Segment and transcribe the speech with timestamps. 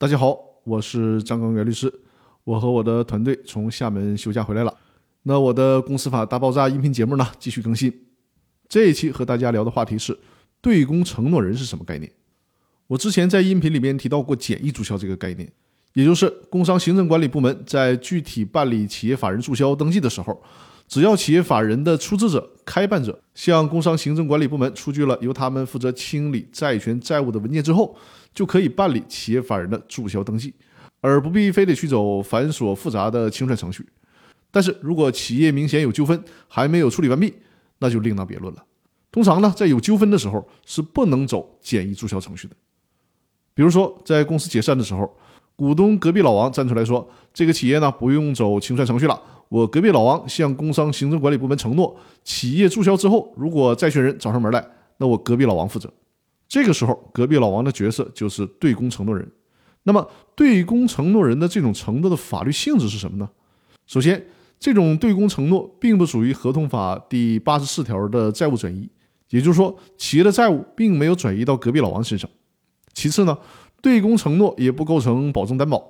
[0.00, 0.34] 大家好，
[0.64, 1.92] 我是张刚元律师，
[2.44, 4.74] 我和我的团队从厦门休假回来了。
[5.24, 7.92] 那我的公司法大爆炸音频节目呢，继续更新。
[8.66, 10.18] 这一期和大家聊的话题是
[10.62, 12.10] 对公承诺人是什么概念？
[12.86, 15.46] 我之前在音频里面提到过简易注销这个概念，
[15.92, 20.42] 也就是工商行政管理部门在具体办理企业法人注销登记的时候，
[20.90, 27.96] 只要企业法人的出资者、开办者向工商行政管理部门出具了由他们负责清理债权债务的文件之后，
[28.34, 30.52] 就可以办理企业法人的注销登记，
[31.00, 33.86] 而不必非得去走繁琐复杂的清算程序。
[34.50, 37.32] 但是如果企业明显有纠纷还没有处理完毕，
[37.78, 38.64] 那就另当别论了。
[39.12, 42.56] 通常呢，在有纠纷的时候是不能走简易注销程序的。
[43.54, 45.08] 比如说，在公司解散的时候，
[45.54, 49.20] 股东隔壁老王站出来说：“这个企业呢不用走清算程序了，
[49.50, 54.64] 我隔壁老王向工商行政管理部门承诺，企业注销之后，如果债权人找上门来，
[54.98, 55.92] 那我隔壁老王负责。”
[56.48, 59.28] 这个时候，隔壁老王的角色就是对公承诺人。
[59.82, 63.28] 那么，对公承诺人的这种承诺的法律性质是什么呢？
[63.86, 64.24] 首先，
[64.60, 68.88] 这种对公承诺并不属于合同法第八十四条的债务转移，
[69.30, 72.30] 也就是说，企业的债务并没有转移到隔壁老王身上。
[72.92, 73.36] 其次呢，
[73.82, 75.82] 对公承诺也不构成保证担保，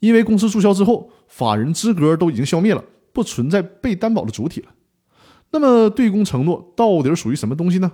[0.00, 2.82] 因为公司注销之后，法人资格都已经消灭了，
[3.14, 4.68] 不存在被担保的主体了。
[5.52, 7.90] 那么，对公承诺到底属于什么东西呢？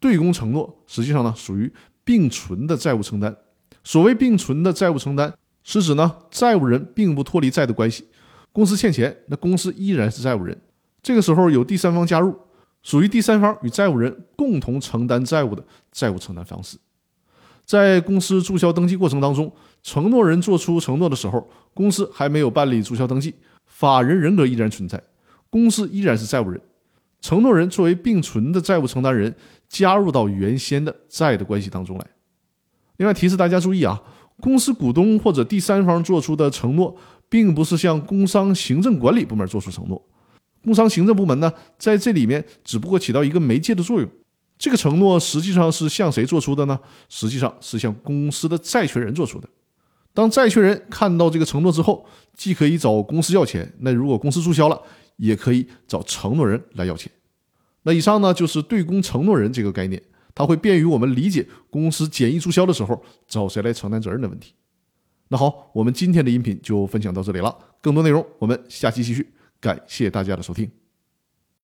[0.00, 1.70] 对公承诺实际上呢属于
[2.04, 3.36] 并存的债务承担。
[3.82, 8.06] 所谓并存的债务承担，是指呢债务人并不脱离债的关系，
[8.52, 10.56] 公司欠钱，那公司依然是债务人。
[11.02, 12.38] 这个时候有第三方加入，
[12.82, 16.78] 属于第三方与债务人共同承担债务的债务承担方式。
[17.64, 19.52] 在公司注销登记过程当中，
[19.82, 23.34] 承诺人做出承诺的时候，公司还没有办理注销登记，
[23.78, 25.00] 法人人格依然存在，
[25.50, 26.60] 公司依然是债务人。
[27.20, 29.34] 承诺人作为并存的债务承担人。
[29.68, 32.06] 加入到原先的债的关系当中来。
[32.96, 34.02] 另外提示大家注意啊，
[34.40, 36.96] 公司股东或者第三方做出的承诺，
[37.28, 40.02] 并不是向工商行政管理部门做出承诺。
[40.64, 44.08] 工商行政部门呢，在这里面只不过起到一个媒介的作用。
[44.56, 46.80] 这个承诺实际上是向谁做出的呢？
[47.10, 49.46] 实际上是向公司的债权人做出的。
[50.18, 54.82] 当债权人看到这个承诺之后，既可以找公司要钱，那如果公司注销了，
[55.16, 57.08] 也可以找承诺人来要钱。
[57.84, 60.02] 那以上呢就是对公承诺人这个概念，
[60.34, 64.54] 它会便于我们理解公司简易注销的时候找谁来承担责任的问题。
[65.28, 69.24] 那好，我们今天的音频就分享到这里了，更多内容我们下期继续，
[69.60, 70.68] 感谢大家的收听。